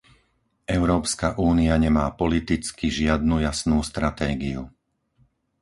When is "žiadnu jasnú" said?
2.99-3.77